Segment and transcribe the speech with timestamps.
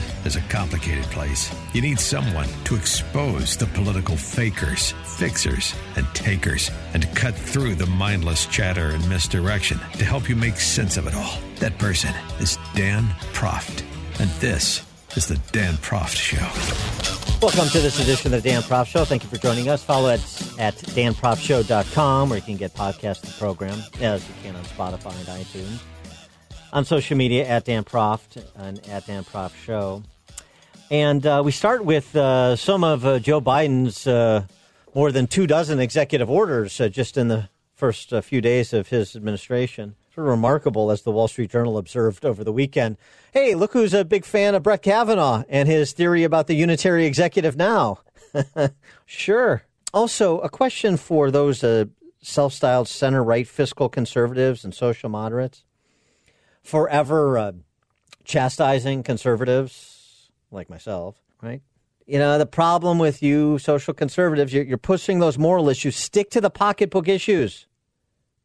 [0.00, 1.54] World is a complicated place.
[1.72, 7.74] You need someone to expose the political fakers, fixers, and takers, and to cut through
[7.74, 11.38] the mindless chatter and misdirection to help you make sense of it all.
[11.56, 13.82] That person is Dan Proft.
[14.20, 14.84] And this
[15.16, 16.46] is the Dan Proft Show.
[17.42, 19.04] Welcome to this edition of the Dan Proft Show.
[19.04, 19.82] Thank you for joining us.
[19.82, 20.20] Follow at,
[20.58, 25.16] at danproftshow.com where you can get podcasts of the program as you can on Spotify
[25.18, 25.80] and iTunes
[26.72, 30.02] on social media at Dan Proft and at Dan Proft Show.
[30.90, 34.44] And uh, we start with uh, some of uh, Joe Biden's uh,
[34.94, 38.88] more than two dozen executive orders uh, just in the first uh, few days of
[38.88, 39.94] his administration.
[40.14, 42.96] Sort of remarkable, as the Wall Street Journal observed over the weekend.
[43.32, 47.06] Hey, look who's a big fan of Brett Kavanaugh and his theory about the unitary
[47.06, 48.00] executive now.
[49.06, 49.62] sure.
[49.94, 51.64] Also, a question for those
[52.22, 55.64] self styled center right fiscal conservatives and social moderates
[56.62, 57.52] forever uh,
[58.24, 61.62] chastising conservatives like myself, right?
[62.06, 65.96] You know, the problem with you social conservatives, you're, you're pushing those moral issues.
[65.96, 67.66] Stick to the pocketbook issues,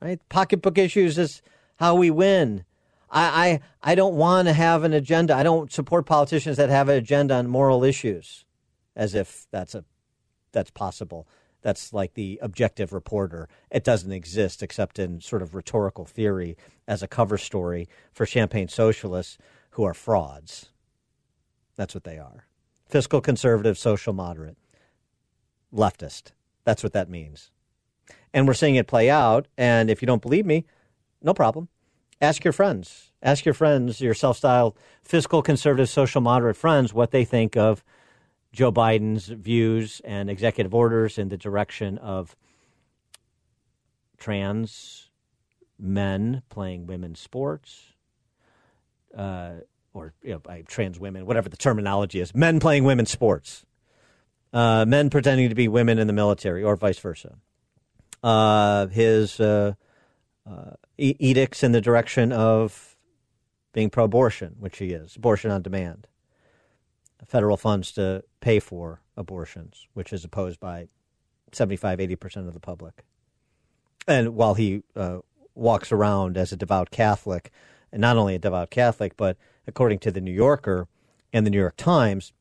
[0.00, 0.20] right?
[0.28, 1.42] Pocketbook issues is
[1.76, 2.64] how we win.
[3.10, 5.34] I, I, I don't want to have an agenda.
[5.34, 8.44] I don't support politicians that have an agenda on moral issues,
[8.94, 9.84] as if that's a
[10.52, 11.26] that's possible.
[11.66, 13.48] That's like the objective reporter.
[13.72, 18.68] It doesn't exist except in sort of rhetorical theory as a cover story for champagne
[18.68, 19.36] socialists
[19.70, 20.70] who are frauds.
[21.74, 22.46] That's what they are.
[22.86, 24.56] Fiscal conservative, social moderate,
[25.74, 26.30] leftist.
[26.64, 27.50] That's what that means.
[28.32, 29.48] And we're seeing it play out.
[29.58, 30.66] And if you don't believe me,
[31.20, 31.66] no problem.
[32.20, 33.10] Ask your friends.
[33.24, 37.82] Ask your friends, your self styled fiscal conservative, social moderate friends, what they think of
[38.56, 42.34] Joe Biden's views and executive orders in the direction of
[44.16, 45.10] trans
[45.78, 47.82] men playing women's sports,
[49.14, 49.56] uh,
[49.92, 53.66] or you know, trans women, whatever the terminology is, men playing women's sports,
[54.54, 57.36] uh, men pretending to be women in the military, or vice versa.
[58.22, 59.74] Uh, his uh,
[60.50, 62.96] uh, edicts in the direction of
[63.74, 66.06] being pro-abortion, which he is, abortion on demand
[67.24, 70.88] federal funds to pay for abortions, which is opposed by
[71.52, 73.04] 75, 80% of the public.
[74.06, 75.18] And while he uh,
[75.54, 77.50] walks around as a devout Catholic,
[77.90, 80.86] and not only a devout Catholic, but according to the New Yorker
[81.32, 82.32] and the New York Times,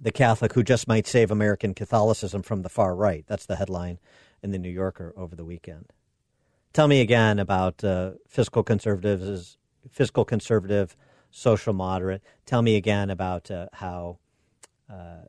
[0.00, 3.24] the Catholic who just might save American Catholicism from the far right.
[3.26, 3.98] That's the headline
[4.42, 5.92] in the New Yorker over the weekend.
[6.72, 9.56] Tell me again about uh, fiscal conservatives,
[9.90, 10.96] fiscal conservative
[11.36, 12.22] social moderate.
[12.46, 14.18] Tell me again about uh, how
[14.90, 15.26] uh,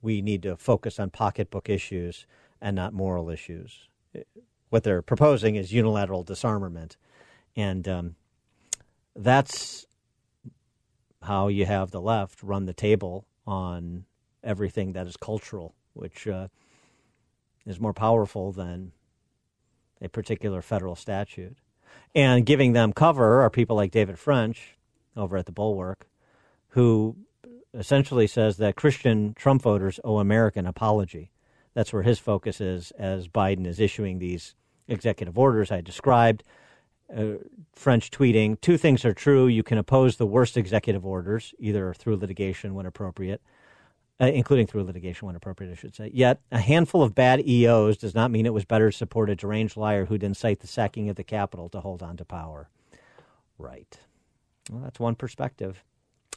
[0.00, 2.26] we need to focus on pocketbook issues
[2.58, 3.88] and not moral issues.
[4.70, 6.96] What they're proposing is unilateral disarmament,
[7.54, 8.16] and um,
[9.14, 9.86] that's
[11.22, 14.06] how you have the left run the table on
[14.42, 16.48] everything that is cultural, which uh,
[17.66, 18.92] is more powerful than
[20.00, 21.58] a particular federal statute.
[22.14, 24.76] And giving them cover are people like David French
[25.16, 26.08] over at the Bulwark,
[26.68, 27.16] who
[27.74, 31.30] essentially says that Christian Trump voters owe America an apology.
[31.74, 34.54] That's where his focus is as Biden is issuing these
[34.88, 36.42] executive orders I described.
[37.14, 37.34] Uh,
[37.72, 39.46] French tweeting, two things are true.
[39.46, 43.40] You can oppose the worst executive orders, either through litigation when appropriate,
[44.20, 46.10] uh, including through litigation when appropriate, I should say.
[46.12, 49.36] Yet, a handful of bad EOs does not mean it was better to support a
[49.36, 52.68] deranged liar who'd incite the sacking of the Capitol to hold on to power.
[53.58, 53.98] Right.
[54.70, 55.84] Well, that's one perspective.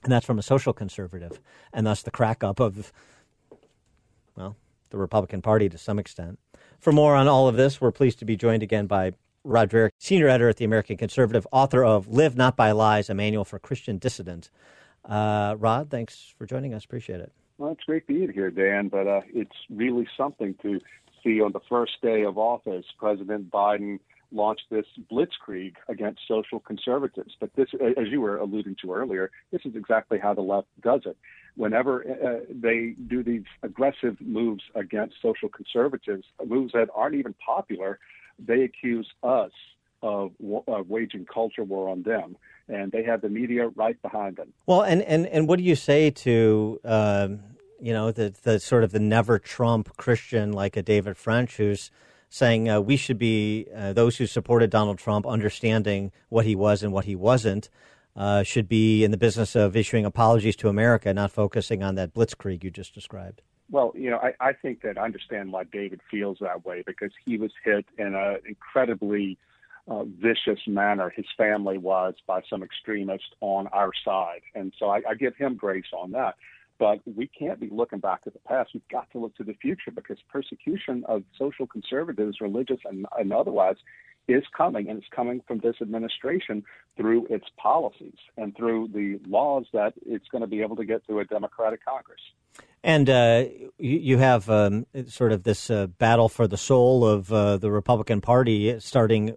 [0.03, 1.39] And that's from a social conservative,
[1.71, 2.91] and thus the crack up of,
[4.35, 4.55] well,
[4.89, 6.39] the Republican Party to some extent.
[6.79, 9.13] For more on all of this, we're pleased to be joined again by
[9.43, 13.13] Rod Dreher, senior editor at the American Conservative, author of Live Not by Lies, a
[13.13, 14.49] manual for Christian dissidents.
[15.05, 16.83] Uh, Rod, thanks for joining us.
[16.83, 17.31] Appreciate it.
[17.61, 20.79] Well, it's great being here, Dan, but uh, it's really something to
[21.23, 23.99] see on the first day of office, President Biden
[24.31, 27.35] launched this blitzkrieg against social conservatives.
[27.39, 31.01] But this, as you were alluding to earlier, this is exactly how the left does
[31.05, 31.15] it.
[31.55, 37.99] Whenever uh, they do these aggressive moves against social conservatives, moves that aren't even popular,
[38.39, 39.51] they accuse us
[40.01, 40.31] of
[40.67, 42.35] uh, waging culture war on them.
[42.67, 44.53] and they have the media right behind them.
[44.65, 47.39] Well, and, and, and what do you say to um,
[47.81, 51.91] you know the the sort of the never Trump Christian like a David French who's
[52.29, 56.81] saying uh, we should be uh, those who supported Donald Trump, understanding what he was
[56.81, 57.69] and what he wasn't,
[58.15, 62.13] uh, should be in the business of issuing apologies to America, not focusing on that
[62.13, 63.41] blitzkrieg you just described.
[63.69, 67.11] Well, you know, I, I think that I understand why David feels that way because
[67.25, 69.37] he was hit in an incredibly
[69.87, 71.11] uh, vicious manner.
[71.15, 75.55] His family was by some extremists on our side, and so I, I give him
[75.55, 76.35] grace on that.
[76.79, 78.71] But we can't be looking back at the past.
[78.73, 83.31] We've got to look to the future because persecution of social conservatives, religious and, and
[83.31, 83.75] otherwise,
[84.27, 86.63] is coming, and it's coming from this administration
[86.97, 91.05] through its policies and through the laws that it's going to be able to get
[91.05, 92.21] through a Democratic Congress.
[92.83, 93.45] And uh,
[93.77, 97.69] you, you, have um, sort of this uh, battle for the soul of uh, the
[97.69, 99.35] Republican Party, starting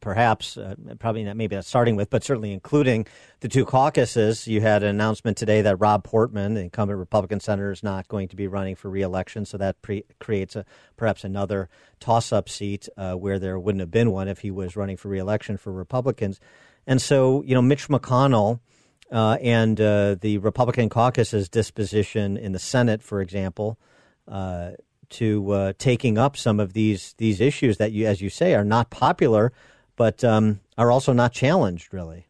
[0.00, 3.06] perhaps, uh, probably not maybe not starting with, but certainly including
[3.40, 4.48] the two caucuses.
[4.48, 8.28] You had an announcement today that Rob Portman, the incumbent Republican senator, is not going
[8.28, 9.44] to be running for reelection.
[9.44, 10.64] So that pre- creates a,
[10.96, 11.68] perhaps another
[12.00, 15.08] toss up seat uh, where there wouldn't have been one if he was running for
[15.08, 16.40] reelection for Republicans.
[16.86, 18.60] And so, you know, Mitch McConnell
[19.10, 23.78] uh, and uh, the Republican caucus's disposition in the Senate, for example,
[24.28, 24.72] uh,
[25.08, 28.64] to uh, taking up some of these these issues that you, as you say, are
[28.64, 29.52] not popular,
[29.94, 32.26] but um, are also not challenged, really.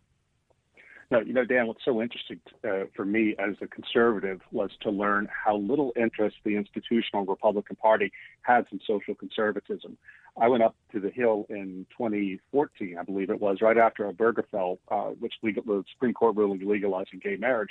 [1.11, 4.91] No, you know, Dan, what's so interesting uh, for me as a conservative was to
[4.91, 8.13] learn how little interest the institutional Republican Party
[8.43, 9.97] has in social conservatism.
[10.41, 14.79] I went up to the Hill in 2014, I believe it was, right after Obergefell,
[14.91, 17.71] uh, which legal, the Supreme Court ruling legalizing gay marriage.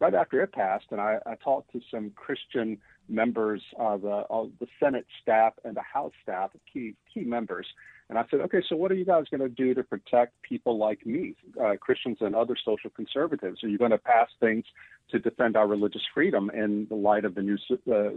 [0.00, 2.78] Right after it passed, and I, I talked to some Christian
[3.08, 4.24] members of the,
[4.58, 7.66] the Senate staff and the House staff, key key members,
[8.08, 10.78] and I said, okay, so what are you guys going to do to protect people
[10.78, 13.64] like me, uh, Christians and other social conservatives?
[13.64, 14.64] Are you going to pass things
[15.10, 17.56] to defend our religious freedom in the light of the new
[17.90, 18.10] uh,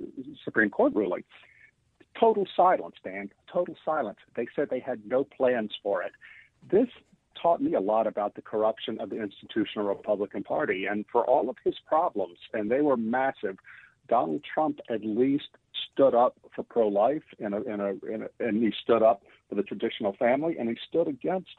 [0.44, 1.24] Supreme Court ruling?
[2.20, 3.30] Total silence, Dan.
[3.52, 4.18] Total silence.
[4.36, 6.14] They said they had no plans for it.
[6.72, 6.88] This
[7.42, 10.86] taught me a lot about the corruption of the institutional Republican Party.
[10.86, 13.58] And for all of his problems, and they were massive,
[14.10, 15.50] Donald Trump at least
[15.92, 20.56] stood up for pro-life, and, a, and, and he stood up for the traditional family,
[20.58, 21.52] and he stood against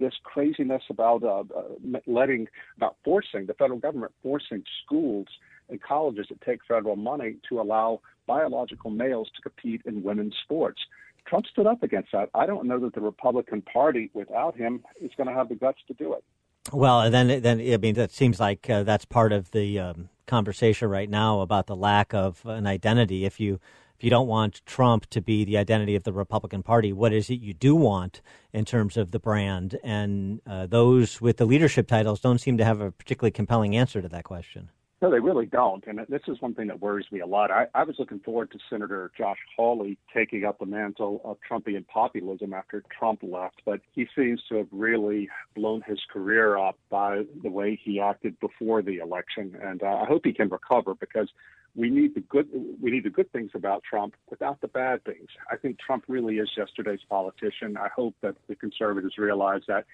[0.00, 5.26] this craziness about uh, uh, letting, about forcing the federal government forcing schools
[5.70, 10.80] and colleges that take federal money to allow biological males to compete in women's sports.
[11.26, 12.30] Trump stood up against that.
[12.34, 15.78] I don't know that the Republican Party, without him, is going to have the guts
[15.88, 16.24] to do it.
[16.72, 20.88] Well, then, then I mean, that seems like uh, that's part of the um, conversation
[20.88, 23.24] right now about the lack of an identity.
[23.24, 23.60] If you
[24.00, 27.28] if you don't want Trump to be the identity of the Republican Party, what is
[27.28, 29.78] it you do want in terms of the brand?
[29.84, 34.00] And uh, those with the leadership titles don't seem to have a particularly compelling answer
[34.00, 34.70] to that question.
[35.02, 35.82] No, they really don't.
[35.86, 37.50] And this is one thing that worries me a lot.
[37.50, 41.86] I, I was looking forward to Senator Josh Hawley taking up the mantle of Trumpian
[41.88, 47.22] populism after Trump left, but he seems to have really blown his career up by
[47.42, 49.56] the way he acted before the election.
[49.62, 51.30] And uh, I hope he can recover because
[51.74, 52.48] we need the good
[52.82, 55.28] we need the good things about Trump without the bad things.
[55.50, 57.76] I think Trump really is yesterday's politician.
[57.76, 59.86] I hope that the conservatives realize that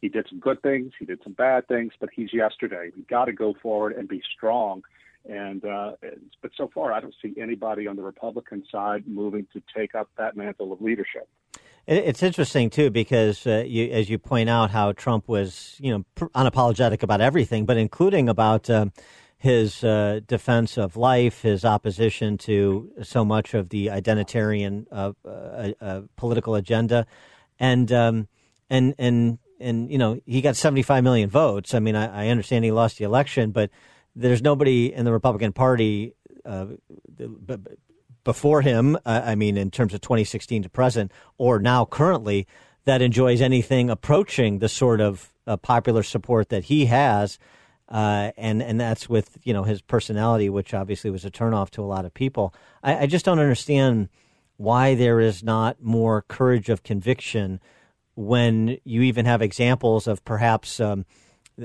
[0.00, 2.90] he did some good things, he did some bad things, but he's yesterday.
[2.94, 4.82] We've got to go forward and be strong.
[5.26, 5.92] And uh,
[6.42, 10.10] but so far, I don't see anybody on the Republican side moving to take up
[10.18, 11.26] that mantle of leadership.
[11.86, 16.28] It's interesting too because, uh, you, as you point out, how Trump was, you know,
[16.34, 18.86] unapologetic about everything, but including about uh,
[19.36, 25.72] his uh, defense of life, his opposition to so much of the identitarian uh, uh,
[25.78, 27.06] uh, political agenda,
[27.58, 28.28] and um,
[28.70, 31.74] and and and you know he got 75 million votes.
[31.74, 33.70] I mean, I, I understand he lost the election, but
[34.14, 36.66] there's nobody in the Republican Party uh,
[38.22, 38.96] before him.
[39.04, 42.46] Uh, I mean, in terms of 2016 to present, or now currently,
[42.84, 47.38] that enjoys anything approaching the sort of uh, popular support that he has.
[47.88, 51.82] Uh, and and that's with you know his personality, which obviously was a turnoff to
[51.82, 52.54] a lot of people.
[52.82, 54.08] I, I just don't understand
[54.56, 57.60] why there is not more courage of conviction
[58.16, 61.04] when you even have examples of perhaps um,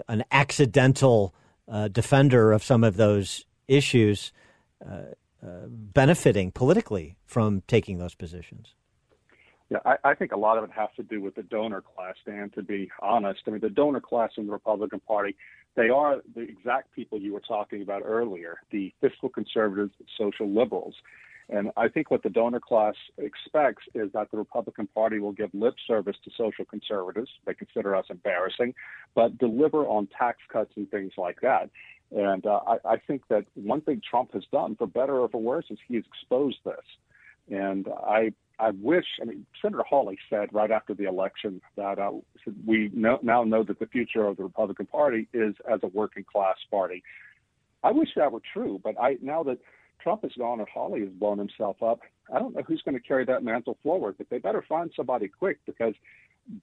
[0.07, 1.33] an accidental
[1.67, 4.31] uh, defender of some of those issues
[4.85, 5.13] uh,
[5.45, 8.73] uh, benefiting politically from taking those positions.
[9.69, 12.15] Yeah, I, I, think a lot of it has to do with the donor class,
[12.25, 13.41] Dan, to be honest.
[13.45, 15.35] I mean, the donor class in the Republican Party,
[15.75, 20.95] they are the exact people you were talking about earlier, the fiscal conservatives, social liberals.
[21.49, 25.49] And I think what the donor class expects is that the Republican Party will give
[25.53, 27.29] lip service to social conservatives.
[27.45, 28.75] They consider us embarrassing,
[29.15, 31.69] but deliver on tax cuts and things like that.
[32.11, 35.41] And uh, I, I think that one thing Trump has done, for better or for
[35.41, 36.75] worse, is he's exposed this.
[37.49, 42.11] And I I wish, I mean, Senator Hawley said right after the election that uh,
[42.65, 46.25] we know, now know that the future of the Republican Party is as a working
[46.25, 47.01] class party.
[47.83, 49.59] I wish that were true, but I now that
[50.01, 51.99] Trump is gone and Hawley has blown himself up,
[52.33, 54.15] I don't know who's going to carry that mantle forward.
[54.17, 55.93] But they better find somebody quick because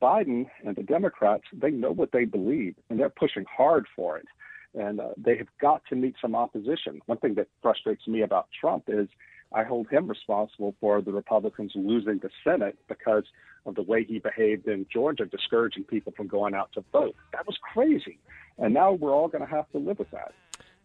[0.00, 4.26] Biden and the Democrats they know what they believe and they're pushing hard for it,
[4.74, 7.00] and uh, they have got to meet some opposition.
[7.06, 9.08] One thing that frustrates me about Trump is
[9.52, 13.24] I hold him responsible for the Republicans losing the Senate because
[13.64, 17.14] of the way he behaved in Georgia, discouraging people from going out to vote.
[17.32, 18.18] That was crazy.
[18.58, 20.32] And now we're all going to have to live with that.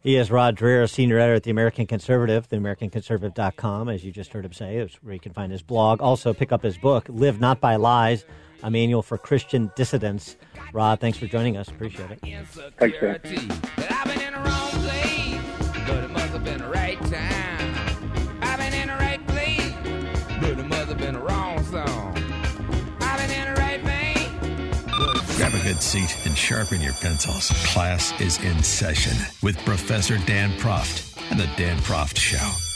[0.03, 4.43] He is Rod Dreher, senior editor at the American Conservative, theamericanconservative.com, as you just heard
[4.43, 6.01] him say, is where you can find his blog.
[6.01, 8.25] Also, pick up his book, Live Not by Lies,
[8.63, 10.37] a manual for Christian dissidents.
[10.73, 11.67] Rod, thanks for joining us.
[11.67, 12.19] Appreciate it.
[12.79, 14.30] Thanks, man.
[25.79, 27.49] Seat and sharpen your pencils.
[27.67, 32.70] Class is in session with Professor Dan Proft and the Dan Proft Show.